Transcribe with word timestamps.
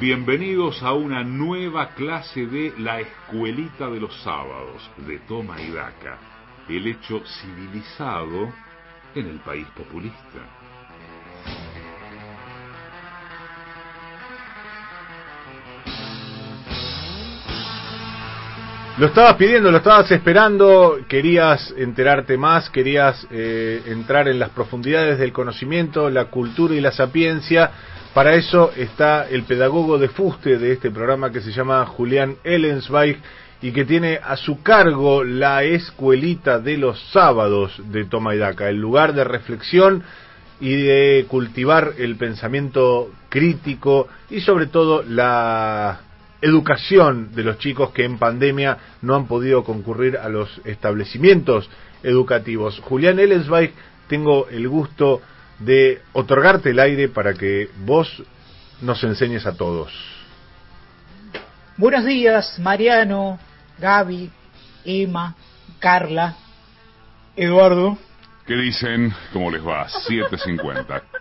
Bienvenidos 0.00 0.80
a 0.84 0.92
una 0.92 1.24
nueva 1.24 1.88
clase 1.88 2.46
de 2.46 2.72
La 2.78 3.00
Escuelita 3.00 3.90
de 3.90 3.98
los 3.98 4.14
Sábados 4.22 4.88
de 4.98 5.18
Toma 5.26 5.60
y 5.60 5.72
Daca, 5.72 6.18
el 6.68 6.86
hecho 6.86 7.20
civilizado 7.26 8.52
en 9.16 9.26
el 9.26 9.40
país 9.40 9.66
populista. 9.76 10.38
Lo 18.98 19.06
estabas 19.06 19.34
pidiendo, 19.34 19.72
lo 19.72 19.78
estabas 19.78 20.08
esperando, 20.12 21.00
querías 21.08 21.74
enterarte 21.76 22.36
más, 22.36 22.70
querías 22.70 23.26
eh, 23.32 23.82
entrar 23.86 24.28
en 24.28 24.38
las 24.38 24.50
profundidades 24.50 25.18
del 25.18 25.32
conocimiento, 25.32 26.08
la 26.08 26.26
cultura 26.26 26.72
y 26.76 26.80
la 26.80 26.92
sapiencia 26.92 27.72
para 28.18 28.34
eso 28.34 28.72
está 28.76 29.28
el 29.28 29.44
pedagogo 29.44 29.96
de 29.96 30.08
fuste 30.08 30.58
de 30.58 30.72
este 30.72 30.90
programa 30.90 31.30
que 31.30 31.40
se 31.40 31.52
llama 31.52 31.86
Julián 31.86 32.34
Ellensweig 32.42 33.16
y 33.62 33.70
que 33.70 33.84
tiene 33.84 34.18
a 34.20 34.36
su 34.36 34.60
cargo 34.60 35.22
la 35.22 35.62
escuelita 35.62 36.58
de 36.58 36.78
los 36.78 37.00
sábados 37.12 37.80
de 37.92 38.06
Toma 38.06 38.34
y 38.34 38.38
Daca, 38.38 38.68
el 38.68 38.80
lugar 38.80 39.14
de 39.14 39.22
reflexión 39.22 40.02
y 40.58 40.74
de 40.74 41.26
cultivar 41.28 41.92
el 41.96 42.16
pensamiento 42.16 43.08
crítico 43.28 44.08
y 44.30 44.40
sobre 44.40 44.66
todo 44.66 45.04
la 45.04 46.00
educación 46.42 47.36
de 47.36 47.44
los 47.44 47.58
chicos 47.58 47.90
que 47.90 48.04
en 48.04 48.18
pandemia 48.18 48.78
no 49.00 49.14
han 49.14 49.28
podido 49.28 49.62
concurrir 49.62 50.16
a 50.16 50.28
los 50.28 50.60
establecimientos 50.64 51.70
educativos. 52.02 52.80
Julián 52.80 53.20
Ellensweig, 53.20 53.74
tengo 54.08 54.48
el 54.48 54.68
gusto 54.68 55.20
de 55.58 56.00
otorgarte 56.12 56.70
el 56.70 56.78
aire 56.78 57.08
para 57.08 57.34
que 57.34 57.70
vos 57.84 58.22
nos 58.80 59.02
enseñes 59.04 59.46
a 59.46 59.54
todos. 59.54 59.92
Buenos 61.76 62.04
días, 62.04 62.58
Mariano, 62.58 63.38
Gaby, 63.78 64.30
Emma, 64.84 65.34
Carla, 65.78 66.36
Eduardo. 67.36 67.96
¿Qué 68.46 68.54
dicen? 68.54 69.14
¿Cómo 69.32 69.50
les 69.50 69.64
va? 69.64 69.86
7.50. 69.86 71.02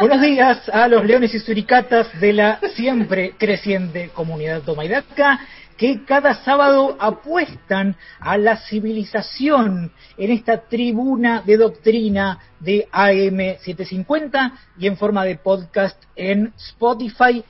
Buenos 0.00 0.22
días 0.22 0.68
a 0.70 0.88
los 0.88 1.04
leones 1.04 1.34
y 1.34 1.38
suricatas 1.38 2.18
de 2.18 2.32
la 2.32 2.60
siempre 2.74 3.34
creciente 3.38 4.10
comunidad 4.14 4.62
Tomaidaca 4.62 5.38
que 5.82 6.04
cada 6.04 6.44
sábado 6.44 6.96
apuestan 7.00 7.96
a 8.20 8.38
la 8.38 8.56
civilización 8.56 9.90
en 10.16 10.30
esta 10.30 10.68
tribuna 10.68 11.42
de 11.44 11.56
doctrina 11.56 12.38
de 12.60 12.86
AM750 12.92 14.52
y 14.78 14.86
en 14.86 14.96
forma 14.96 15.24
de 15.24 15.38
podcast 15.38 16.00
en 16.14 16.52
Spotify. 16.56 17.42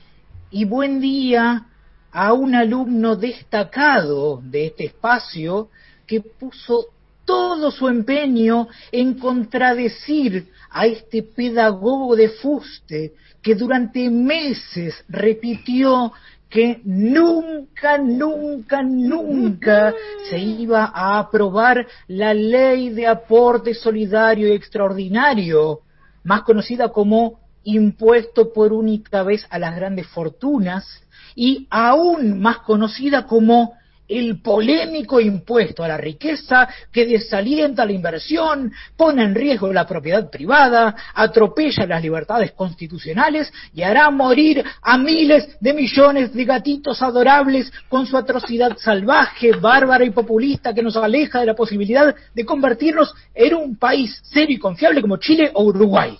Y 0.49 0.65
buen 0.65 0.99
día 0.99 1.67
a 2.11 2.33
un 2.33 2.55
alumno 2.55 3.15
destacado 3.15 4.41
de 4.43 4.65
este 4.65 4.85
espacio 4.85 5.69
que 6.07 6.21
puso 6.21 6.87
todo 7.25 7.69
su 7.69 7.87
empeño 7.87 8.67
en 8.91 9.13
contradecir 9.13 10.49
a 10.71 10.87
este 10.87 11.21
pedagogo 11.21 12.15
de 12.15 12.29
fuste 12.29 13.13
que 13.43 13.53
durante 13.55 14.09
meses 14.09 15.03
repitió 15.07 16.13
que 16.53 16.81
nunca, 16.85 17.97
nunca, 17.97 18.83
nunca 18.83 19.91
se 20.29 20.37
iba 20.37 20.85
a 20.85 21.17
aprobar 21.17 21.87
la 22.07 22.35
ley 22.35 22.91
de 22.91 23.07
aporte 23.07 23.73
solidario 23.73 24.47
y 24.47 24.51
extraordinario, 24.51 25.79
más 26.23 26.43
conocida 26.43 26.89
como 26.89 27.39
impuesto 27.63 28.53
por 28.53 28.71
única 28.71 29.23
vez 29.23 29.47
a 29.49 29.57
las 29.57 29.75
grandes 29.75 30.05
fortunas 30.09 30.85
y 31.33 31.65
aún 31.71 32.39
más 32.39 32.59
conocida 32.59 33.25
como 33.25 33.73
el 34.07 34.41
polémico 34.41 35.19
impuesto 35.19 35.83
a 35.83 35.87
la 35.87 35.97
riqueza 35.97 36.67
que 36.91 37.05
desalienta 37.05 37.85
la 37.85 37.93
inversión, 37.93 38.71
pone 38.97 39.23
en 39.23 39.35
riesgo 39.35 39.71
la 39.71 39.87
propiedad 39.87 40.29
privada, 40.29 40.95
atropella 41.13 41.85
las 41.85 42.01
libertades 42.01 42.51
constitucionales 42.51 43.51
y 43.73 43.81
hará 43.81 44.09
morir 44.09 44.63
a 44.81 44.97
miles 44.97 45.57
de 45.59 45.73
millones 45.73 46.33
de 46.33 46.45
gatitos 46.45 47.01
adorables 47.01 47.71
con 47.89 48.05
su 48.05 48.17
atrocidad 48.17 48.77
salvaje, 48.77 49.51
bárbara 49.53 50.03
y 50.05 50.11
populista 50.11 50.73
que 50.73 50.83
nos 50.83 50.97
aleja 50.97 51.39
de 51.39 51.45
la 51.45 51.55
posibilidad 51.55 52.13
de 52.33 52.45
convertirnos 52.45 53.13
en 53.33 53.55
un 53.55 53.75
país 53.77 54.21
serio 54.23 54.57
y 54.57 54.59
confiable 54.59 55.01
como 55.01 55.17
Chile 55.17 55.51
o 55.53 55.63
Uruguay. 55.63 56.17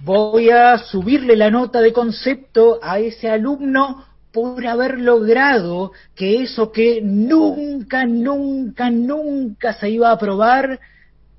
Voy 0.00 0.50
a 0.50 0.78
subirle 0.78 1.34
la 1.34 1.50
nota 1.50 1.80
de 1.80 1.92
concepto 1.92 2.78
a 2.80 3.00
ese 3.00 3.28
alumno 3.28 4.04
por 4.40 4.64
haber 4.68 5.00
logrado 5.00 5.90
que 6.14 6.42
eso 6.44 6.70
que 6.70 7.00
nunca, 7.02 8.06
nunca, 8.06 8.88
nunca 8.88 9.72
se 9.72 9.90
iba 9.90 10.10
a 10.10 10.12
aprobar, 10.12 10.78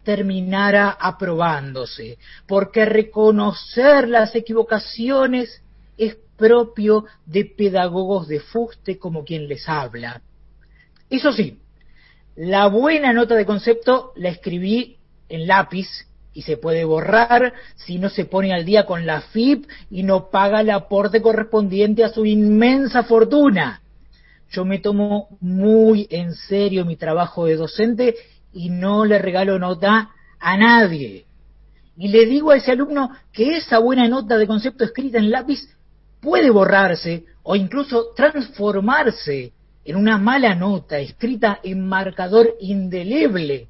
terminara 0.03 0.97
aprobándose, 0.99 2.17
porque 2.45 2.83
reconocer 2.83 4.09
las 4.09 4.35
equivocaciones 4.35 5.61
es 5.97 6.17
propio 6.35 7.05
de 7.25 7.45
pedagogos 7.45 8.27
de 8.27 8.41
fuste 8.41 8.99
como 8.99 9.23
quien 9.23 9.47
les 9.47 9.69
habla. 9.69 10.21
Eso 11.09 11.31
sí, 11.31 11.57
la 12.35 12.67
buena 12.67 13.13
nota 13.13 13.35
de 13.35 13.45
concepto 13.45 14.11
la 14.17 14.27
escribí 14.27 14.97
en 15.29 15.47
lápiz 15.47 15.87
y 16.39 16.41
se 16.41 16.55
puede 16.55 16.85
borrar 16.85 17.51
si 17.75 17.97
no 17.99 18.07
se 18.07 18.23
pone 18.23 18.53
al 18.53 18.63
día 18.63 18.85
con 18.85 19.05
la 19.05 19.19
FIP 19.19 19.65
y 19.91 20.03
no 20.03 20.29
paga 20.29 20.61
el 20.61 20.69
aporte 20.69 21.21
correspondiente 21.21 22.01
a 22.05 22.13
su 22.13 22.25
inmensa 22.25 23.03
fortuna. 23.03 23.81
Yo 24.49 24.63
me 24.63 24.79
tomo 24.79 25.37
muy 25.41 26.07
en 26.09 26.33
serio 26.33 26.85
mi 26.85 26.95
trabajo 26.95 27.45
de 27.45 27.57
docente 27.57 28.15
y 28.53 28.69
no 28.69 29.03
le 29.03 29.19
regalo 29.19 29.59
nota 29.59 30.11
a 30.39 30.57
nadie. 30.57 31.25
Y 31.97 32.07
le 32.07 32.25
digo 32.25 32.51
a 32.51 32.55
ese 32.55 32.71
alumno 32.71 33.11
que 33.33 33.57
esa 33.57 33.79
buena 33.79 34.07
nota 34.07 34.37
de 34.37 34.47
concepto 34.47 34.85
escrita 34.85 35.17
en 35.17 35.31
lápiz 35.31 35.59
puede 36.21 36.51
borrarse 36.51 37.25
o 37.43 37.57
incluso 37.57 38.13
transformarse 38.15 39.51
en 39.83 39.97
una 39.97 40.17
mala 40.17 40.55
nota 40.55 40.99
escrita 40.99 41.59
en 41.63 41.85
marcador 41.85 42.55
indeleble. 42.61 43.67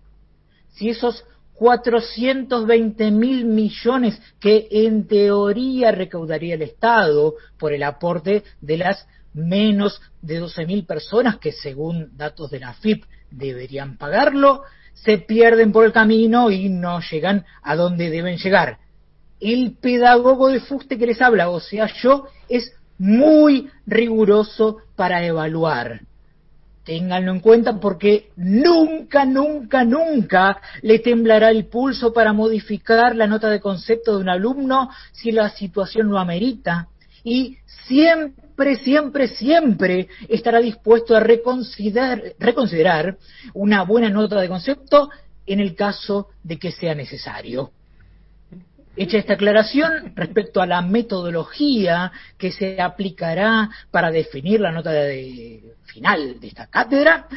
Si 0.75 0.90
esos 0.90 1.25
420 1.59 3.12
mil 3.12 3.44
millones 3.44 4.18
que 4.40 4.70
en 4.72 5.08
teoría 5.08 5.92
recaudaría 5.92 6.56
el 6.56 6.62
Estado 6.62 7.36
por 7.58 7.74
el 7.74 7.84
aporte 7.84 8.46
de 8.62 8.78
las 8.78 9.06
menos 9.34 10.02
de 10.22 10.40
12 10.40 10.66
mil 10.66 10.86
personas 10.86 11.38
que 11.38 11.52
según 11.52 12.16
datos 12.16 12.50
de 12.50 12.62
la 12.62 12.74
FIP 12.75 13.03
deberían 13.30 13.98
pagarlo, 13.98 14.64
se 14.94 15.18
pierden 15.18 15.74
por 15.74 15.84
el 15.84 15.92
camino 15.92 16.50
y 16.50 16.69
no 16.69 17.02
llegan 17.02 17.46
a 17.62 17.75
donde 17.75 18.09
deben 18.09 18.38
llegar. 18.38 18.78
El 19.42 19.75
pedagogo 19.81 20.48
de 20.48 20.62
fuste 20.62 20.98
que 20.98 21.08
les 21.08 21.22
habla, 21.22 21.50
o 21.50 21.59
sea, 21.59 21.88
yo, 22.02 22.28
es 22.48 22.72
muy 22.98 23.69
riguroso 23.86 24.78
para 24.96 25.25
evaluar. 25.25 26.03
Ténganlo 26.90 27.34
en 27.34 27.40
cuenta 27.40 27.80
porque 27.80 28.32
nunca, 28.36 29.24
nunca, 29.24 29.84
nunca 29.84 30.60
le 30.82 30.98
temblará 30.98 31.52
el 31.52 31.68
pulso 31.68 32.12
para 32.12 32.34
modificar 32.34 33.16
la 33.16 33.28
nota 33.28 33.48
de 33.48 33.60
concepto 33.60 34.16
de 34.16 34.24
un 34.24 34.30
alumno 34.30 34.90
si 35.12 35.32
la 35.32 35.52
situación 35.52 36.10
lo 36.10 36.18
amerita. 36.18 36.88
Y 37.24 37.58
siempre, 37.86 38.76
siempre, 38.78 39.28
siempre 39.28 40.08
estará 40.30 40.60
dispuesto 40.62 41.16
a 41.16 41.20
reconsiderar, 41.20 42.24
reconsiderar 42.40 43.18
una 43.54 43.84
buena 43.84 44.10
nota 44.10 44.42
de 44.42 44.48
concepto 44.48 45.12
en 45.46 45.60
el 45.60 45.76
caso 45.76 46.30
de 46.42 46.58
que 46.58 46.72
sea 46.72 46.96
necesario. 46.96 47.70
Hecha 48.96 49.18
esta 49.18 49.34
aclaración 49.34 50.14
respecto 50.16 50.62
a 50.62 50.66
la 50.66 50.82
metodología 50.82 52.12
que 52.38 52.52
se 52.52 52.81
aplicará 52.81 53.69
para 53.92 54.12
definir 54.12 54.60
la 54.60 54.72
nota 54.72 54.92
de 54.92 55.75
final 55.86 56.40
de 56.40 56.48
esta 56.48 56.68
cátedra, 56.68 57.28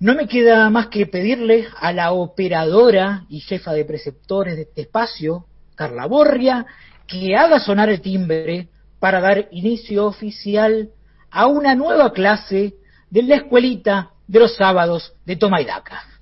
no 0.00 0.14
me 0.14 0.28
queda 0.28 0.70
más 0.70 0.86
que 0.86 1.06
pedirle 1.06 1.66
a 1.80 1.92
la 1.92 2.12
operadora 2.12 3.24
y 3.28 3.40
jefa 3.40 3.72
de 3.72 3.84
preceptores 3.84 4.56
de 4.56 4.62
este 4.62 4.82
espacio, 4.82 5.46
Carla 5.74 6.06
Borria, 6.06 6.66
que 7.06 7.36
haga 7.36 7.58
sonar 7.58 7.88
el 7.88 8.00
timbre 8.00 8.68
para 9.00 9.20
dar 9.20 9.48
inicio 9.50 10.06
oficial 10.06 10.90
a 11.30 11.46
una 11.46 11.74
nueva 11.74 12.12
clase 12.12 12.74
de 13.10 13.22
la 13.22 13.36
escuelita 13.36 14.10
de 14.26 14.40
los 14.40 14.56
sábados 14.56 15.14
de 15.24 15.36
Tomaidaca. 15.36 16.17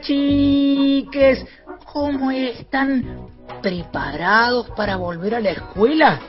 Chiques, 0.00 1.44
¿cómo 1.92 2.30
están? 2.30 3.28
¿Preparados 3.62 4.70
para 4.70 4.96
volver 4.96 5.34
a 5.34 5.40
la 5.40 5.50
escuela? 5.50 6.20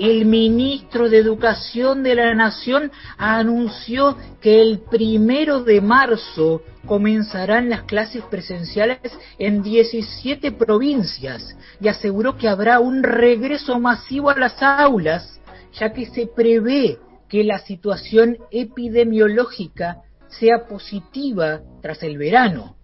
el 0.00 0.24
ministro 0.24 1.10
de 1.10 1.18
Educación 1.18 2.02
de 2.02 2.14
la 2.14 2.34
Nación 2.34 2.90
anunció 3.18 4.16
que 4.40 4.62
el 4.62 4.78
primero 4.78 5.62
de 5.62 5.82
marzo 5.82 6.62
comenzarán 6.86 7.68
las 7.68 7.82
clases 7.82 8.22
presenciales 8.30 9.00
en 9.38 9.62
17 9.62 10.52
provincias 10.52 11.54
y 11.82 11.88
aseguró 11.88 12.38
que 12.38 12.48
habrá 12.48 12.80
un 12.80 13.02
regreso 13.02 13.78
masivo 13.78 14.30
a 14.30 14.38
las 14.38 14.62
aulas, 14.62 15.38
ya 15.78 15.92
que 15.92 16.06
se 16.06 16.26
prevé 16.26 16.98
que 17.28 17.44
la 17.44 17.58
situación 17.58 18.38
epidemiológica 18.50 19.98
sea 20.28 20.66
positiva 20.66 21.60
tras 21.82 22.02
el 22.02 22.16
verano. 22.16 22.79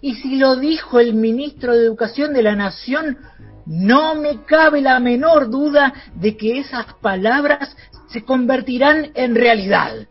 Y 0.00 0.14
si 0.16 0.36
lo 0.36 0.56
dijo 0.56 1.00
el 1.00 1.14
ministro 1.14 1.74
de 1.74 1.84
Educación 1.84 2.32
de 2.32 2.42
la 2.42 2.54
Nación, 2.54 3.18
no 3.66 4.14
me 4.14 4.44
cabe 4.44 4.80
la 4.80 5.00
menor 5.00 5.50
duda 5.50 5.92
de 6.14 6.36
que 6.36 6.58
esas 6.60 6.86
palabras 7.00 7.76
se 8.08 8.22
convertirán 8.22 9.10
en 9.14 9.34
realidad. 9.34 10.06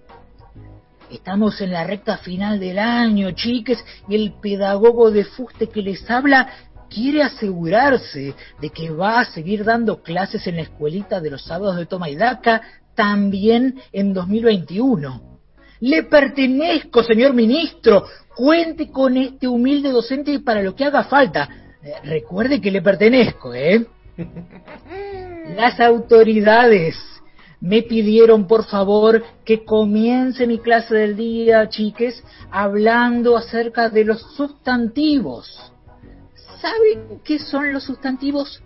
Estamos 1.09 1.61
en 1.61 1.71
la 1.71 1.83
recta 1.83 2.17
final 2.17 2.59
del 2.59 2.79
año, 2.79 3.31
chiques, 3.31 3.83
y 4.09 4.15
el 4.15 4.33
pedagogo 4.41 5.11
de 5.11 5.23
fuste 5.23 5.69
que 5.69 5.81
les 5.81 6.09
habla 6.09 6.49
quiere 6.89 7.23
asegurarse 7.23 8.35
de 8.59 8.69
que 8.69 8.89
va 8.89 9.19
a 9.19 9.25
seguir 9.25 9.63
dando 9.63 10.01
clases 10.01 10.45
en 10.47 10.57
la 10.57 10.63
escuelita 10.63 11.19
de 11.19 11.31
los 11.31 11.43
sábados 11.43 11.77
de 11.77 11.85
Toma 11.85 12.09
y 12.09 12.15
Daca 12.15 12.61
también 12.95 13.79
en 13.91 14.13
2021. 14.13 15.34
Le 15.85 16.01
pertenezco, 16.01 17.03
señor 17.03 17.35
ministro. 17.35 18.05
Cuente 18.35 18.89
con 18.89 19.17
este 19.17 19.47
humilde 19.47 19.91
docente 19.91 20.39
para 20.39 20.63
lo 20.63 20.75
que 20.75 20.83
haga 20.83 21.03
falta. 21.03 21.47
Eh, 21.83 21.93
recuerde 22.03 22.59
que 22.59 22.71
le 22.71 22.81
pertenezco, 22.81 23.53
¿eh? 23.53 23.85
Las 25.55 25.79
autoridades 25.79 26.95
me 27.61 27.83
pidieron 27.83 28.47
por 28.47 28.65
favor 28.65 29.23
que 29.45 29.63
comience 29.63 30.47
mi 30.47 30.57
clase 30.57 30.95
del 30.95 31.15
día, 31.15 31.69
chiques, 31.69 32.23
hablando 32.49 33.37
acerca 33.37 33.87
de 33.87 34.05
los 34.05 34.23
sustantivos. 34.35 35.71
¿Saben 36.61 37.21
qué 37.23 37.37
son 37.37 37.71
los 37.71 37.83
sustantivos? 37.83 38.59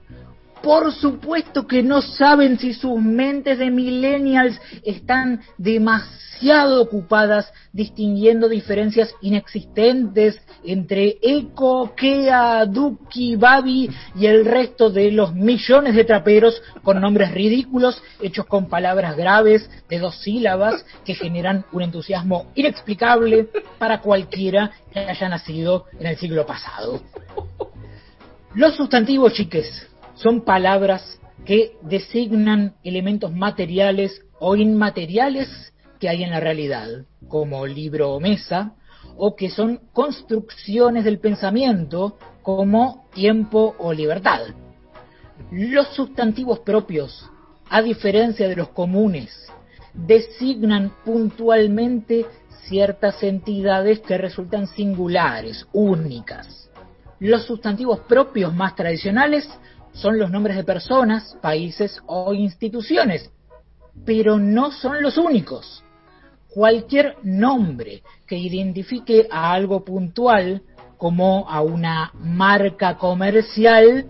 Por 0.62 0.92
supuesto 0.94 1.66
que 1.66 1.82
no 1.82 2.02
saben 2.02 2.60
si 2.60 2.74
sus 2.74 3.00
mentes 3.00 3.58
de 3.60 3.72
millennials 3.72 4.60
están 4.84 5.42
demasiado 5.58 6.82
ocupadas 6.82 7.52
distinguiendo 7.72 8.50
diferencias 8.50 9.14
inexistentes 9.22 10.40
entre 10.64 11.18
Eco, 11.22 11.94
Kea, 11.96 12.66
Duki, 12.66 13.36
Babi 13.36 13.90
y 14.16 14.26
el 14.26 14.46
resto 14.46 14.90
de 14.90 15.12
los 15.12 15.34
millones 15.34 15.96
de 15.96 16.04
traperos 16.04 16.62
con 16.84 17.00
nombres 17.00 17.32
ridículos 17.32 18.02
hechos 18.22 18.46
con 18.46 18.68
palabras 18.68 19.16
graves 19.16 19.70
de 19.90 20.00
dos 20.00 20.16
sílabas 20.22 20.86
que 21.06 21.16
generan 21.16 21.66
un 21.72 21.84
entusiasmo 21.84 22.52
inexplicable 22.56 23.48
para 23.78 24.02
cualquiera 24.02 24.72
que 24.92 25.00
haya 25.00 25.30
nacido 25.30 25.86
en 26.00 26.08
el 26.08 26.18
siglo 26.18 26.46
pasado. 26.46 27.02
Los 28.56 28.76
sustantivos, 28.76 29.34
chiques, 29.34 29.88
son 30.22 30.42
palabras 30.42 31.20
que 31.46 31.78
designan 31.82 32.76
elementos 32.84 33.34
materiales 33.34 34.22
o 34.40 34.56
inmateriales 34.56 35.74
que 36.00 36.10
hay 36.10 36.24
en 36.24 36.32
la 36.32 36.40
realidad, 36.40 36.88
como 37.28 37.66
libro 37.66 38.12
o 38.12 38.20
mesa, 38.20 38.76
o 39.18 39.36
que 39.36 39.50
son 39.50 39.80
construcciones 39.94 41.06
del 41.06 41.20
pensamiento, 41.20 42.18
como 42.42 43.08
tiempo 43.14 43.76
o 43.80 43.94
libertad. 43.94 44.42
Los 45.52 45.88
sustantivos 45.96 46.60
propios, 46.60 47.30
a 47.70 47.82
diferencia 47.82 48.48
de 48.50 48.56
los 48.58 48.70
comunes, 48.70 49.48
designan 49.94 50.92
puntualmente 51.06 52.26
ciertas 52.68 53.24
entidades 53.24 54.00
que 54.02 54.18
resultan 54.18 54.68
singulares, 54.68 55.66
únicas. 55.72 56.70
Los 57.20 57.46
sustantivos 57.46 58.00
propios 58.02 58.54
más 58.54 58.76
tradicionales 58.76 59.50
son 59.92 60.18
los 60.18 60.32
nombres 60.32 60.56
de 60.56 60.64
personas, 60.64 61.38
países 61.42 62.02
o 62.06 62.34
instituciones, 62.34 63.32
pero 64.06 64.38
no 64.38 64.72
son 64.72 65.02
los 65.02 65.18
únicos. 65.18 65.84
Cualquier 66.50 67.16
nombre 67.24 68.02
que 68.26 68.38
identifique 68.38 69.28
a 69.30 69.52
algo 69.52 69.84
puntual, 69.84 70.64
como 70.98 71.50
a 71.50 71.62
una 71.62 72.12
marca 72.16 72.98
comercial, 72.98 74.08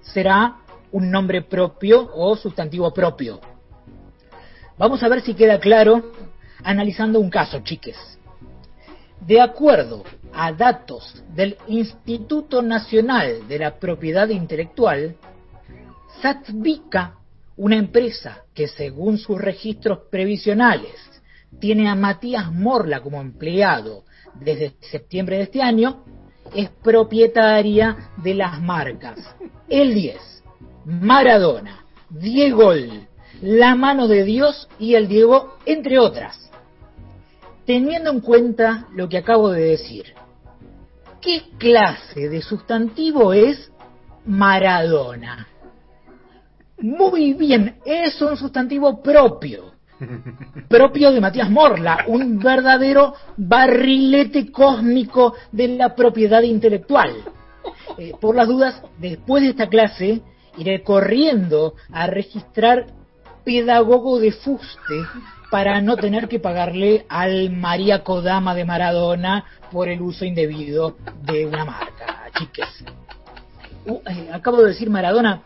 será 0.00 0.56
un 0.92 1.10
nombre 1.10 1.42
propio 1.42 2.10
o 2.14 2.36
sustantivo 2.36 2.92
propio. 2.92 3.40
Vamos 4.78 5.02
a 5.02 5.08
ver 5.08 5.22
si 5.22 5.34
queda 5.34 5.58
claro 5.58 6.12
analizando 6.62 7.20
un 7.20 7.30
caso, 7.30 7.60
chiques. 7.60 8.15
De 9.20 9.40
acuerdo 9.40 10.04
a 10.32 10.52
datos 10.52 11.22
del 11.34 11.56
Instituto 11.66 12.62
Nacional 12.62 13.48
de 13.48 13.58
la 13.58 13.78
Propiedad 13.78 14.28
Intelectual, 14.28 15.16
Satvika, 16.20 17.16
una 17.56 17.76
empresa 17.76 18.44
que 18.54 18.68
según 18.68 19.18
sus 19.18 19.40
registros 19.40 20.00
previsionales 20.10 20.94
tiene 21.58 21.88
a 21.88 21.94
Matías 21.94 22.52
Morla 22.52 23.00
como 23.00 23.20
empleado 23.20 24.04
desde 24.34 24.74
septiembre 24.80 25.36
de 25.36 25.42
este 25.44 25.62
año, 25.62 26.04
es 26.54 26.68
propietaria 26.82 28.10
de 28.18 28.34
las 28.34 28.60
marcas 28.60 29.18
El 29.68 29.94
10, 29.94 30.16
Maradona, 30.84 31.84
Diego, 32.10 32.72
La 33.42 33.74
Mano 33.74 34.06
de 34.06 34.24
Dios 34.24 34.68
y 34.78 34.94
El 34.94 35.08
Diego, 35.08 35.56
entre 35.64 35.98
otras. 35.98 36.45
Teniendo 37.66 38.10
en 38.10 38.20
cuenta 38.20 38.86
lo 38.94 39.08
que 39.08 39.18
acabo 39.18 39.50
de 39.50 39.62
decir, 39.62 40.04
¿qué 41.20 41.42
clase 41.58 42.28
de 42.28 42.40
sustantivo 42.40 43.32
es 43.32 43.72
Maradona? 44.24 45.48
Muy 46.78 47.34
bien, 47.34 47.76
es 47.84 48.22
un 48.22 48.36
sustantivo 48.36 49.02
propio. 49.02 49.72
Propio 50.68 51.10
de 51.10 51.20
Matías 51.20 51.50
Morla, 51.50 52.04
un 52.06 52.38
verdadero 52.38 53.14
barrilete 53.36 54.52
cósmico 54.52 55.34
de 55.50 55.68
la 55.68 55.94
propiedad 55.94 56.42
intelectual. 56.42 57.16
Eh, 57.98 58.12
por 58.20 58.36
las 58.36 58.46
dudas, 58.46 58.80
después 58.98 59.42
de 59.42 59.50
esta 59.50 59.68
clase, 59.68 60.20
iré 60.58 60.82
corriendo 60.82 61.74
a 61.90 62.06
registrar 62.06 62.86
pedagogo 63.46 64.18
de 64.18 64.32
fuste 64.32 65.06
para 65.52 65.80
no 65.80 65.96
tener 65.96 66.26
que 66.26 66.40
pagarle 66.40 67.06
al 67.08 67.50
María 67.50 68.02
Kodama 68.02 68.56
de 68.56 68.64
Maradona 68.64 69.44
por 69.70 69.88
el 69.88 70.02
uso 70.02 70.24
indebido 70.24 70.96
de 71.22 71.46
una 71.46 71.64
marca, 71.64 72.24
chiques. 72.36 72.84
Uh, 73.86 74.00
eh, 74.10 74.30
acabo 74.32 74.62
de 74.62 74.70
decir 74.70 74.90
Maradona, 74.90 75.42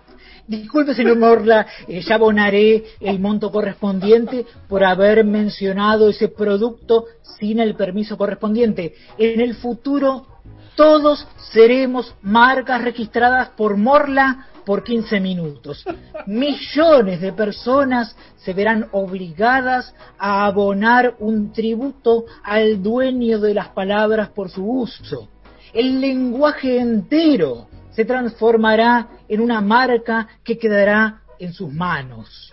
Disculpe, 0.47 0.95
señor 0.95 1.16
Morla, 1.16 1.64
eh, 1.87 2.00
ya 2.00 2.16
abonaré 2.16 2.83
el 2.99 3.21
monto 3.21 3.52
correspondiente 3.52 4.47
por 4.69 4.83
haber 4.83 5.23
mencionado 5.23 6.09
ese 6.09 6.26
producto 6.26 7.04
sin 7.38 7.61
el 7.61 7.76
permiso 7.76 8.16
correspondiente. 8.16 8.95
En 9.16 9.40
el 9.40 9.54
futuro, 9.54 10.26
todos 10.75 11.25
seremos 11.52 12.16
marcas 12.23 12.83
registradas 12.83 13.50
por 13.50 13.76
Morla 13.76 14.49
por 14.64 14.85
15 14.85 15.21
minutos. 15.21 15.85
Millones 16.26 17.21
de 17.21 17.33
personas 17.33 18.17
se 18.37 18.52
verán 18.52 18.88
obligadas 18.93 19.95
a 20.19 20.47
abonar 20.47 21.14
un 21.19 21.52
tributo 21.52 22.25
al 22.43 22.83
dueño 22.83 23.38
de 23.40 23.55
las 23.55 23.69
palabras 23.69 24.31
por 24.31 24.50
su 24.50 24.64
uso. 24.64 25.29
El 25.73 26.00
lenguaje 26.00 26.79
entero 26.79 27.69
se 27.90 28.05
transformará 28.05 29.09
en 29.29 29.40
una 29.40 29.61
marca 29.61 30.29
que 30.45 30.59
quedará 30.59 31.23
en 31.38 31.52
sus 31.52 31.73
manos. 31.73 32.52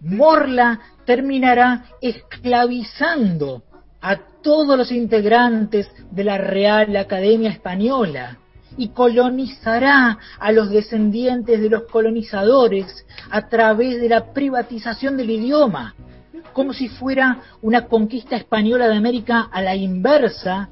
Morla 0.00 0.80
terminará 1.04 1.84
esclavizando 2.00 3.62
a 4.00 4.16
todos 4.42 4.78
los 4.78 4.92
integrantes 4.92 5.90
de 6.10 6.24
la 6.24 6.38
Real 6.38 6.96
Academia 6.96 7.50
Española 7.50 8.38
y 8.78 8.88
colonizará 8.90 10.18
a 10.38 10.52
los 10.52 10.70
descendientes 10.70 11.60
de 11.60 11.68
los 11.68 11.82
colonizadores 11.82 13.04
a 13.30 13.48
través 13.48 14.00
de 14.00 14.08
la 14.08 14.32
privatización 14.32 15.16
del 15.16 15.30
idioma, 15.30 15.94
como 16.52 16.72
si 16.72 16.88
fuera 16.88 17.42
una 17.60 17.86
conquista 17.86 18.36
española 18.36 18.88
de 18.88 18.96
América 18.96 19.48
a 19.52 19.60
la 19.60 19.74
inversa 19.74 20.70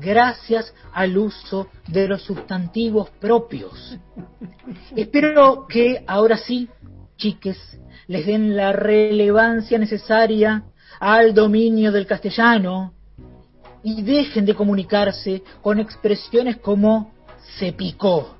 gracias 0.00 0.72
al 0.92 1.18
uso 1.18 1.68
de 1.88 2.08
los 2.08 2.22
sustantivos 2.22 3.10
propios. 3.20 3.98
Espero 4.96 5.66
que 5.68 6.04
ahora 6.06 6.36
sí, 6.36 6.68
chiques, 7.16 7.58
les 8.06 8.24
den 8.26 8.56
la 8.56 8.72
relevancia 8.72 9.78
necesaria 9.78 10.64
al 11.00 11.34
dominio 11.34 11.90
del 11.92 12.06
castellano 12.06 12.94
y 13.82 14.02
dejen 14.02 14.46
de 14.46 14.54
comunicarse 14.54 15.42
con 15.60 15.80
expresiones 15.80 16.58
como 16.58 17.12
se 17.58 17.72
picó. 17.72 18.36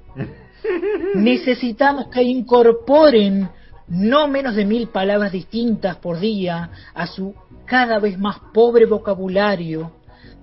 Necesitamos 1.15 2.07
que 2.09 2.23
incorporen 2.23 3.49
no 3.89 4.29
menos 4.29 4.55
de 4.55 4.65
mil 4.65 4.89
palabras 4.89 5.33
distintas 5.33 5.97
por 5.97 6.19
día 6.19 6.71
a 6.95 7.07
su 7.07 7.35
cada 7.67 7.99
vez 7.99 8.19
más 8.19 8.39
pobre 8.53 8.87
vocabulario, 8.87 9.93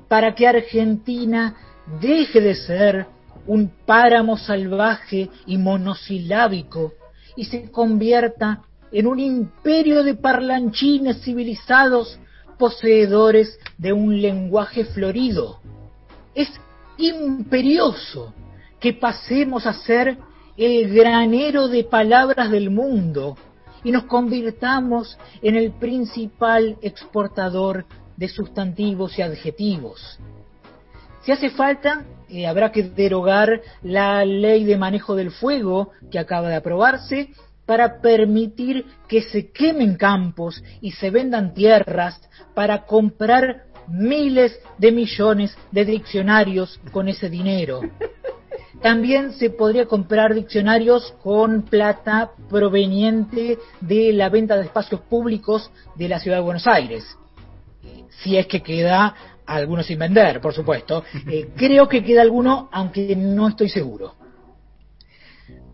para 0.07 0.33
que 0.33 0.47
Argentina 0.47 1.55
deje 2.01 2.41
de 2.41 2.55
ser 2.55 3.05
un 3.45 3.71
páramo 3.85 4.37
salvaje 4.37 5.29
y 5.45 5.57
monosilábico 5.57 6.93
y 7.35 7.45
se 7.45 7.71
convierta 7.71 8.61
en 8.91 9.07
un 9.07 9.19
imperio 9.19 10.03
de 10.03 10.15
parlanchines 10.15 11.21
civilizados 11.21 12.19
poseedores 12.57 13.57
de 13.77 13.93
un 13.93 14.21
lenguaje 14.21 14.85
florido. 14.85 15.59
Es 16.35 16.49
imperioso 16.97 18.33
que 18.79 18.93
pasemos 18.93 19.65
a 19.65 19.73
ser 19.73 20.17
el 20.57 20.93
granero 20.93 21.67
de 21.67 21.83
palabras 21.83 22.51
del 22.51 22.69
mundo 22.69 23.37
y 23.83 23.91
nos 23.91 24.03
convirtamos 24.03 25.17
en 25.41 25.55
el 25.55 25.71
principal 25.71 26.77
exportador 26.81 27.85
de 28.17 28.27
sustantivos 28.27 29.17
y 29.17 29.21
adjetivos. 29.21 30.19
Si 31.21 31.31
hace 31.31 31.49
falta, 31.49 32.05
eh, 32.29 32.47
habrá 32.47 32.71
que 32.71 32.83
derogar 32.83 33.61
la 33.81 34.25
ley 34.25 34.65
de 34.65 34.77
manejo 34.77 35.15
del 35.15 35.31
fuego 35.31 35.91
que 36.11 36.19
acaba 36.19 36.49
de 36.49 36.55
aprobarse 36.55 37.29
para 37.65 38.01
permitir 38.01 38.85
que 39.07 39.21
se 39.21 39.51
quemen 39.51 39.95
campos 39.95 40.63
y 40.81 40.91
se 40.91 41.11
vendan 41.11 41.53
tierras 41.53 42.19
para 42.55 42.85
comprar 42.85 43.65
miles 43.87 44.59
de 44.77 44.91
millones 44.91 45.55
de 45.71 45.85
diccionarios 45.85 46.79
con 46.91 47.07
ese 47.07 47.29
dinero. 47.29 47.81
También 48.81 49.33
se 49.33 49.49
podría 49.49 49.85
comprar 49.87 50.33
diccionarios 50.33 51.13
con 51.21 51.63
plata 51.63 52.31
proveniente 52.49 53.57
de 53.81 54.13
la 54.13 54.29
venta 54.29 54.55
de 54.55 54.63
espacios 54.63 55.01
públicos 55.01 55.69
de 55.95 56.07
la 56.07 56.19
ciudad 56.19 56.37
de 56.37 56.43
Buenos 56.43 56.65
Aires. 56.65 57.03
Si 58.23 58.37
es 58.37 58.47
que 58.47 58.61
queda 58.61 59.13
alguno 59.45 59.83
sin 59.83 59.99
vender, 59.99 60.39
por 60.39 60.53
supuesto. 60.53 61.03
Eh, 61.29 61.49
creo 61.55 61.87
que 61.87 62.03
queda 62.03 62.21
alguno, 62.21 62.69
aunque 62.71 63.15
no 63.15 63.49
estoy 63.49 63.69
seguro. 63.69 64.15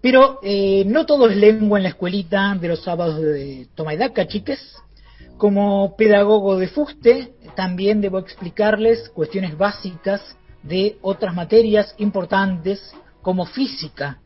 Pero 0.02 0.40
eh, 0.44 0.84
no 0.86 1.06
todo 1.06 1.30
es 1.30 1.38
lengua 1.38 1.80
en 1.80 1.84
la 1.84 1.90
escuelita 1.90 2.56
de 2.60 2.68
los 2.68 2.84
sábados 2.84 3.22
de 3.22 3.68
Tomaidaca, 3.76 4.28
chiques. 4.28 4.60
Como 5.38 5.96
pedagogo 5.96 6.58
de 6.58 6.68
fuste, 6.68 7.34
también 7.56 8.02
debo 8.02 8.20
explicarles 8.20 9.10
cuestiones 9.10 9.58
básicas 9.58 10.22
de 10.66 10.98
otras 11.02 11.34
materias 11.34 11.96
importantes 11.98 12.94
como 13.22 13.46
física. 13.46 14.20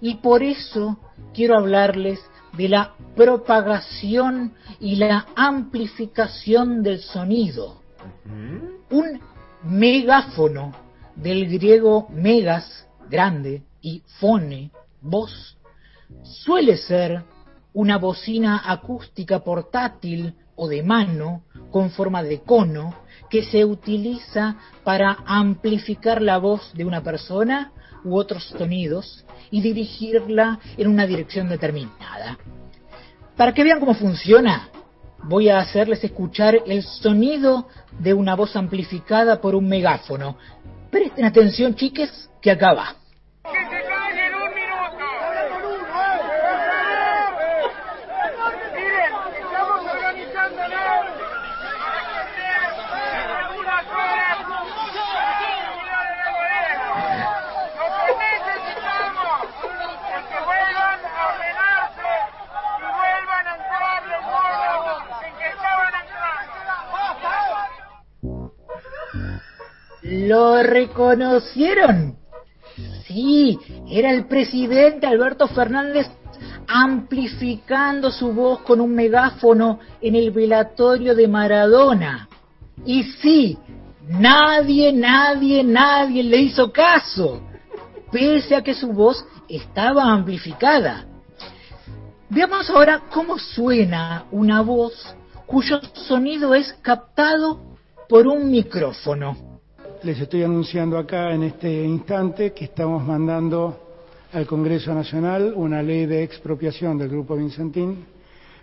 Y 0.00 0.16
por 0.16 0.42
eso 0.42 0.98
quiero 1.34 1.58
hablarles 1.58 2.20
de 2.56 2.68
la 2.68 2.94
propagación 3.16 4.54
y 4.80 4.96
la 4.96 5.26
amplificación 5.34 6.82
del 6.82 7.00
sonido. 7.00 7.80
Un 8.90 9.20
megáfono, 9.64 10.72
del 11.16 11.48
griego 11.48 12.08
megas, 12.10 12.86
grande, 13.08 13.62
y 13.80 14.02
fone, 14.18 14.70
voz 15.00 15.56
suele 16.22 16.76
ser 16.76 17.24
una 17.72 17.98
bocina 17.98 18.62
acústica 18.64 19.40
portátil 19.40 20.34
o 20.56 20.68
de 20.68 20.82
mano 20.82 21.42
con 21.72 21.90
forma 21.90 22.22
de 22.22 22.42
cono 22.42 22.94
que 23.28 23.42
se 23.42 23.64
utiliza 23.64 24.56
para 24.84 25.18
amplificar 25.26 26.22
la 26.22 26.38
voz 26.38 26.72
de 26.74 26.84
una 26.84 27.02
persona 27.02 27.72
u 28.04 28.16
otros 28.16 28.44
sonidos 28.56 29.24
y 29.50 29.62
dirigirla 29.62 30.60
en 30.76 30.88
una 30.88 31.06
dirección 31.06 31.48
determinada. 31.48 32.38
Para 33.36 33.54
que 33.54 33.64
vean 33.64 33.80
cómo 33.80 33.94
funciona, 33.94 34.68
voy 35.24 35.48
a 35.48 35.58
hacerles 35.58 36.04
escuchar 36.04 36.60
el 36.66 36.82
sonido 36.82 37.68
de 37.98 38.12
una 38.12 38.36
voz 38.36 38.54
amplificada 38.54 39.40
por 39.40 39.54
un 39.54 39.66
megáfono. 39.66 40.36
Presten 40.90 41.24
atención, 41.24 41.74
chiques, 41.74 42.30
que 42.40 42.50
acaba. 42.50 42.96
¿Lo 70.62 70.68
reconocieron? 70.68 72.16
Sí, 73.06 73.58
era 73.90 74.12
el 74.12 74.26
presidente 74.26 75.06
Alberto 75.06 75.48
Fernández 75.48 76.06
amplificando 76.68 78.10
su 78.12 78.32
voz 78.32 78.60
con 78.60 78.80
un 78.80 78.94
megáfono 78.94 79.80
en 80.00 80.14
el 80.14 80.30
velatorio 80.30 81.14
de 81.16 81.26
Maradona. 81.26 82.28
Y 82.86 83.02
sí, 83.02 83.58
nadie, 84.08 84.92
nadie, 84.92 85.64
nadie 85.64 86.22
le 86.22 86.38
hizo 86.38 86.72
caso, 86.72 87.42
pese 88.12 88.54
a 88.54 88.62
que 88.62 88.74
su 88.74 88.92
voz 88.92 89.24
estaba 89.48 90.04
amplificada. 90.04 91.06
Veamos 92.30 92.70
ahora 92.70 93.02
cómo 93.12 93.36
suena 93.38 94.26
una 94.30 94.62
voz 94.62 94.94
cuyo 95.44 95.80
sonido 95.94 96.54
es 96.54 96.72
captado 96.82 97.60
por 98.08 98.28
un 98.28 98.50
micrófono 98.50 99.51
les 100.04 100.18
estoy 100.18 100.42
anunciando 100.42 100.98
acá 100.98 101.32
en 101.32 101.44
este 101.44 101.84
instante 101.84 102.52
que 102.52 102.64
estamos 102.64 103.04
mandando 103.06 103.78
al 104.32 104.46
Congreso 104.46 104.92
Nacional 104.92 105.52
una 105.54 105.80
ley 105.80 106.06
de 106.06 106.24
expropiación 106.24 106.98
del 106.98 107.08
Grupo 107.08 107.36
Vincentín 107.36 108.04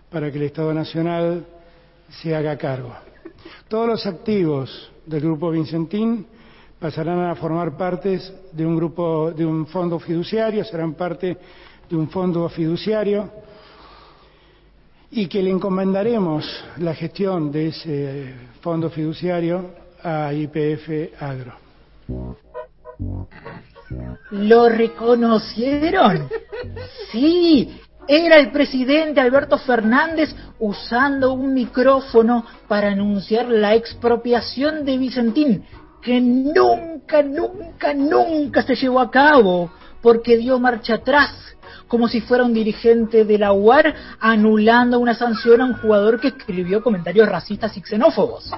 para 0.10 0.30
que 0.30 0.38
el 0.38 0.44
Estado 0.44 0.74
Nacional 0.74 1.46
se 2.10 2.36
haga 2.36 2.58
cargo. 2.58 2.94
Todos 3.70 3.88
los 3.88 4.06
activos 4.06 4.92
del 5.06 5.22
Grupo 5.22 5.52
Vincentín 5.52 6.26
pasarán 6.78 7.22
a 7.22 7.36
formar 7.36 7.78
parte 7.78 8.20
de 8.52 8.66
un 8.66 8.76
grupo, 8.76 9.32
de 9.32 9.46
un 9.46 9.66
fondo 9.68 9.98
fiduciario, 9.98 10.66
serán 10.66 10.94
parte 10.94 11.38
de 11.90 11.96
un 11.96 12.10
fondo 12.10 12.50
fiduciario 12.50 13.30
y 15.12 15.28
que 15.28 15.42
le 15.42 15.52
encomendaremos 15.52 16.66
la 16.80 16.94
gestión 16.94 17.50
de 17.50 17.68
ese 17.68 18.34
fondo 18.60 18.90
fiduciario 18.90 19.88
a 20.04 20.34
IPF 20.34 21.22
Agro. 21.22 21.54
¿Lo 24.32 24.70
reconocieron? 24.70 26.30
Sí, 27.12 27.80
era 28.08 28.38
el 28.38 28.52
presidente 28.52 29.20
Alberto 29.20 29.58
Fernández 29.58 30.36
usando 30.60 31.34
un 31.34 31.54
micrófono 31.54 32.46
para 32.68 32.92
anunciar 32.92 33.48
la 33.48 33.76
expropiación 33.76 34.86
de 34.86 34.98
Vicentín, 34.98 35.66
que 36.02 36.20
nunca, 36.22 37.22
nunca, 37.24 37.94
nunca 37.94 38.62
se 38.64 38.76
llevó 38.76 39.00
a 39.00 39.12
cabo, 39.12 39.72
porque 40.02 40.38
dio 40.38 40.60
marcha 40.60 40.96
atrás, 40.96 41.32
como 41.88 42.08
si 42.08 42.22
fuera 42.22 42.44
un 42.44 42.54
dirigente 42.54 43.26
de 43.26 43.38
la 43.38 43.54
UAR 43.54 43.96
anulando 44.20 45.00
una 45.00 45.14
sanción 45.14 45.62
a 45.62 45.66
un 45.66 45.74
jugador 45.74 46.20
que 46.20 46.30
escribió 46.30 46.84
comentarios 46.84 47.28
racistas 47.28 47.76
y 47.78 47.82
xenófobos 47.82 48.52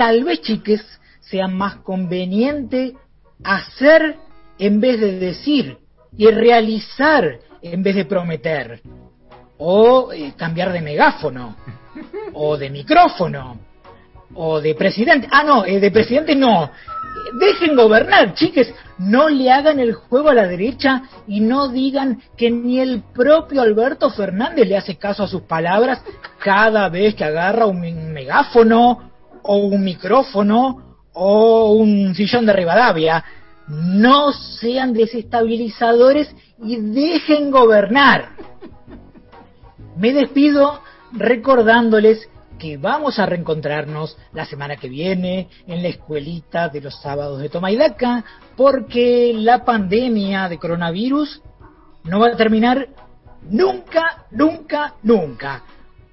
tal 0.00 0.24
vez, 0.24 0.40
chiques, 0.40 0.82
sea 1.20 1.46
más 1.46 1.76
conveniente 1.82 2.94
hacer 3.44 4.16
en 4.58 4.80
vez 4.80 4.98
de 4.98 5.18
decir 5.18 5.76
y 6.16 6.26
realizar 6.30 7.38
en 7.60 7.82
vez 7.82 7.96
de 7.96 8.06
prometer. 8.06 8.80
O 9.58 10.10
eh, 10.10 10.32
cambiar 10.38 10.72
de 10.72 10.80
megáfono, 10.80 11.54
o 12.32 12.56
de 12.56 12.70
micrófono, 12.70 13.58
o 14.34 14.58
de 14.58 14.74
presidente. 14.74 15.28
Ah, 15.30 15.44
no, 15.44 15.66
eh, 15.66 15.78
de 15.78 15.90
presidente 15.90 16.34
no. 16.34 16.70
Dejen 17.38 17.76
gobernar, 17.76 18.32
chiques. 18.32 18.72
No 18.96 19.28
le 19.28 19.52
hagan 19.52 19.80
el 19.80 19.92
juego 19.92 20.30
a 20.30 20.34
la 20.34 20.46
derecha 20.46 21.02
y 21.26 21.40
no 21.40 21.68
digan 21.68 22.22
que 22.38 22.50
ni 22.50 22.80
el 22.80 23.02
propio 23.12 23.60
Alberto 23.60 24.08
Fernández 24.08 24.66
le 24.66 24.78
hace 24.78 24.96
caso 24.96 25.24
a 25.24 25.28
sus 25.28 25.42
palabras 25.42 26.02
cada 26.42 26.88
vez 26.88 27.14
que 27.14 27.24
agarra 27.24 27.66
un 27.66 28.14
megáfono 28.14 29.09
o 29.52 29.56
un 29.56 29.82
micrófono 29.82 30.98
o 31.12 31.72
un 31.72 32.14
sillón 32.14 32.46
de 32.46 32.52
Rivadavia. 32.52 33.24
No 33.66 34.32
sean 34.32 34.92
desestabilizadores 34.92 36.32
y 36.62 36.76
dejen 36.76 37.50
gobernar. 37.50 38.28
Me 39.96 40.12
despido 40.12 40.80
recordándoles 41.10 42.28
que 42.60 42.76
vamos 42.76 43.18
a 43.18 43.26
reencontrarnos 43.26 44.16
la 44.32 44.44
semana 44.44 44.76
que 44.76 44.88
viene 44.88 45.48
en 45.66 45.82
la 45.82 45.88
escuelita 45.88 46.68
de 46.68 46.82
los 46.82 47.00
sábados 47.00 47.40
de 47.40 47.48
Toma 47.48 47.72
y 47.72 47.78
porque 48.56 49.32
la 49.34 49.64
pandemia 49.64 50.48
de 50.48 50.58
coronavirus 50.58 51.42
no 52.04 52.20
va 52.20 52.28
a 52.28 52.36
terminar 52.36 52.86
nunca, 53.48 54.26
nunca, 54.30 54.94
nunca, 55.02 55.64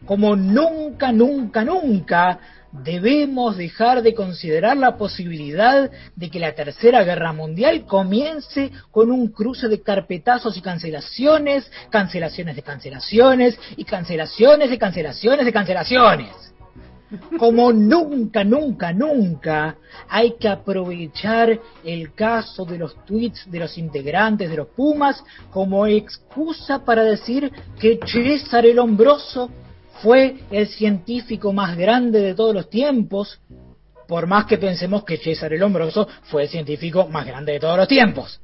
como 0.08 0.36
nunca, 0.36 1.12
nunca, 1.12 1.64
nunca 1.64 2.40
debemos 2.72 3.58
dejar 3.58 4.02
de 4.02 4.14
considerar 4.14 4.78
la 4.78 4.98
posibilidad 4.98 5.90
de 6.16 6.30
que 6.30 6.40
la 6.40 6.54
Tercera 6.54 7.04
Guerra 7.04 7.34
Mundial 7.34 7.86
comience 7.86 8.72
con 8.92 9.12
un 9.12 9.30
cruce 9.30 9.68
de 9.68 9.82
carpetazos 9.82 10.58
y 10.58 10.62
cancelaciones, 10.62 11.70
cancelaciones 11.90 12.56
de 12.56 12.64
cancelaciones 12.64 13.60
y 13.76 13.86
cancelaciones 13.86 14.70
de 14.70 14.78
cancelaciones 14.78 15.46
de 15.46 15.54
cancelaciones. 15.54 16.48
Como 17.40 17.72
nunca, 17.72 18.44
nunca, 18.44 18.92
nunca 18.92 19.78
hay 20.10 20.34
que 20.38 20.50
aprovechar 20.50 21.58
el 21.86 22.14
caso 22.14 22.66
de 22.66 22.78
los 22.78 23.06
tweets 23.06 23.50
de 23.50 23.60
los 23.60 23.78
integrantes 23.78 24.50
de 24.50 24.58
los 24.58 24.68
Pumas 24.68 25.24
como 25.50 25.88
excusa 25.88 26.84
para 26.84 27.04
decir 27.04 27.50
que 27.80 27.98
César 28.06 28.66
el 28.66 28.80
Hombroso 28.80 29.50
fue 30.02 30.38
el 30.52 30.68
científico 30.68 31.54
más 31.54 31.78
grande 31.78 32.22
de 32.22 32.36
todos 32.36 32.54
los 32.54 32.70
tiempos, 32.70 33.40
por 34.08 34.28
más 34.28 34.46
que 34.46 34.58
pensemos 34.58 35.04
que 35.04 35.18
César 35.18 35.54
el 35.54 35.64
Hombroso 35.64 36.08
fue 36.24 36.44
el 36.44 36.50
científico 36.50 37.08
más 37.08 37.26
grande 37.26 37.54
de 37.54 37.60
todos 37.60 37.78
los 37.78 37.88
tiempos. 37.88 38.42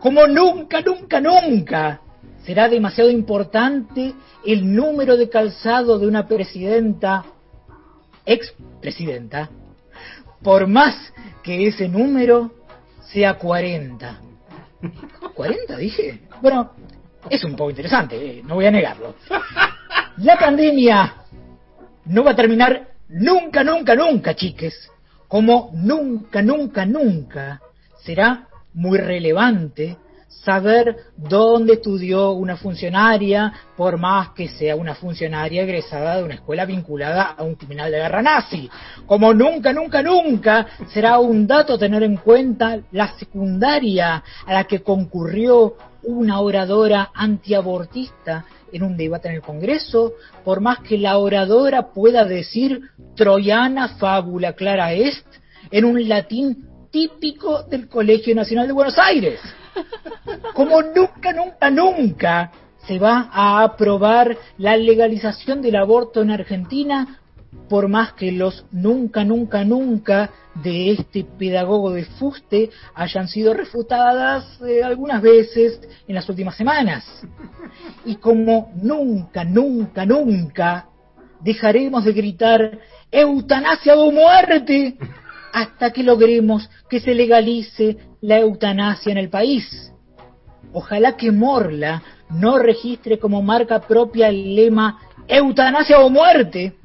Como 0.00 0.26
nunca, 0.26 0.80
nunca, 0.80 1.20
nunca 1.20 2.00
será 2.44 2.68
demasiado 2.68 3.10
importante 3.10 4.14
el 4.44 4.74
número 4.74 5.16
de 5.16 5.28
calzado 5.28 5.98
de 5.98 6.06
una 6.06 6.26
presidenta, 6.26 7.24
ex 8.24 8.54
presidenta, 8.80 9.50
por 10.42 10.66
más 10.66 11.12
que 11.42 11.68
ese 11.68 11.88
número 11.88 12.52
sea 13.12 13.34
40. 13.34 14.20
¿40 15.36 15.76
dije? 15.76 16.22
Bueno, 16.40 16.72
es 17.30 17.44
un 17.44 17.54
poco 17.54 17.70
interesante, 17.70 18.16
eh, 18.16 18.42
no 18.44 18.56
voy 18.56 18.66
a 18.66 18.70
negarlo. 18.70 19.14
La 20.18 20.38
pandemia 20.38 21.14
no 22.04 22.22
va 22.22 22.32
a 22.32 22.36
terminar 22.36 22.88
nunca, 23.08 23.64
nunca, 23.64 23.94
nunca, 23.94 24.34
chiques. 24.34 24.90
Como 25.26 25.70
nunca, 25.72 26.42
nunca, 26.42 26.84
nunca 26.84 27.60
será 28.04 28.46
muy 28.74 28.98
relevante 28.98 29.96
saber 30.44 30.96
dónde 31.16 31.74
estudió 31.74 32.32
una 32.32 32.56
funcionaria, 32.56 33.52
por 33.74 33.96
más 33.96 34.30
que 34.30 34.48
sea 34.48 34.76
una 34.76 34.94
funcionaria 34.94 35.62
egresada 35.62 36.16
de 36.16 36.24
una 36.24 36.34
escuela 36.34 36.66
vinculada 36.66 37.34
a 37.38 37.42
un 37.42 37.54
criminal 37.54 37.90
de 37.90 37.98
guerra 37.98 38.20
nazi. 38.20 38.68
Como 39.06 39.32
nunca, 39.32 39.72
nunca, 39.72 40.02
nunca 40.02 40.66
será 40.92 41.18
un 41.20 41.46
dato 41.46 41.78
tener 41.78 42.02
en 42.02 42.16
cuenta 42.18 42.80
la 42.90 43.14
secundaria 43.16 44.22
a 44.44 44.52
la 44.52 44.64
que 44.64 44.82
concurrió 44.82 45.74
una 46.02 46.40
oradora 46.40 47.12
antiabortista 47.14 48.44
en 48.72 48.82
un 48.82 48.96
debate 48.96 49.28
en 49.28 49.34
el 49.34 49.42
Congreso, 49.42 50.14
por 50.44 50.60
más 50.60 50.80
que 50.80 50.98
la 50.98 51.18
oradora 51.18 51.92
pueda 51.92 52.24
decir 52.24 52.80
Troyana 53.14 53.96
fábula 53.98 54.54
clara 54.54 54.92
est 54.94 55.26
en 55.70 55.84
un 55.84 56.08
latín 56.08 56.68
típico 56.90 57.62
del 57.64 57.88
Colegio 57.88 58.34
Nacional 58.34 58.66
de 58.66 58.72
Buenos 58.72 58.98
Aires. 58.98 59.40
Como 60.54 60.82
nunca, 60.82 61.32
nunca, 61.32 61.70
nunca 61.70 62.52
se 62.86 62.98
va 62.98 63.30
a 63.32 63.62
aprobar 63.62 64.36
la 64.58 64.76
legalización 64.76 65.62
del 65.62 65.76
aborto 65.76 66.20
en 66.20 66.30
Argentina, 66.30 67.20
por 67.68 67.88
más 67.88 68.12
que 68.14 68.32
los 68.32 68.64
nunca, 68.70 69.24
nunca, 69.24 69.64
nunca 69.64 70.30
de 70.54 70.92
este 70.92 71.24
pedagogo 71.24 71.90
de 71.90 72.04
fuste 72.04 72.70
hayan 72.94 73.28
sido 73.28 73.54
refutadas 73.54 74.60
eh, 74.62 74.82
algunas 74.82 75.22
veces 75.22 75.80
en 76.06 76.14
las 76.14 76.28
últimas 76.28 76.56
semanas. 76.56 77.04
Y 78.04 78.16
como 78.16 78.72
nunca, 78.76 79.44
nunca, 79.44 80.04
nunca 80.06 80.88
dejaremos 81.40 82.04
de 82.04 82.12
gritar 82.12 82.78
eutanasia 83.10 83.96
o 83.96 84.10
muerte 84.10 84.96
hasta 85.52 85.92
que 85.92 86.02
logremos 86.02 86.68
que 86.88 87.00
se 87.00 87.14
legalice 87.14 87.98
la 88.20 88.38
eutanasia 88.38 89.12
en 89.12 89.18
el 89.18 89.28
país. 89.28 89.92
Ojalá 90.72 91.16
que 91.16 91.30
Morla 91.30 92.02
no 92.30 92.58
registre 92.58 93.18
como 93.18 93.42
marca 93.42 93.80
propia 93.80 94.28
el 94.28 94.54
lema 94.56 94.98
eutanasia 95.28 96.00
o 96.00 96.08
muerte 96.08 96.76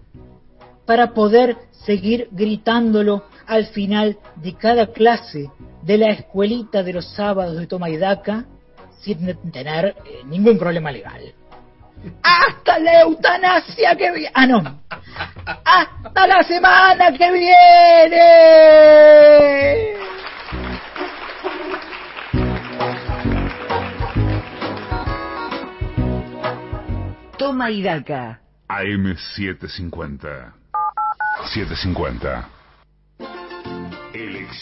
para 0.87 1.13
poder 1.13 1.57
seguir 1.85 2.29
gritándolo 2.31 3.25
al 3.45 3.67
final 3.67 4.17
de 4.37 4.55
cada 4.55 4.87
clase 4.87 5.51
de 5.83 5.97
la 5.97 6.07
escuelita 6.11 6.81
de 6.81 6.93
los 6.93 7.13
sábados 7.13 7.57
de 7.57 7.67
Toma 7.67 7.89
y 7.89 7.97
Daca 7.97 8.45
sin 9.01 9.51
tener 9.51 9.95
eh, 10.05 10.21
ningún 10.25 10.57
problema 10.57 10.89
legal. 10.91 11.21
¡Hasta 12.23 12.79
la 12.79 13.01
eutanasia 13.01 13.95
que 13.95 14.11
viene! 14.11 14.31
¡Ah, 14.33 14.47
no! 14.47 14.81
¡Hasta 15.65 16.27
la 16.27 16.43
semana 16.43 17.11
que 17.11 17.31
viene! 17.31 18.23
Toma 27.37 27.71
y 27.71 27.81
Daca. 27.81 28.39
AM750. 28.69 30.53
750. 31.47 32.56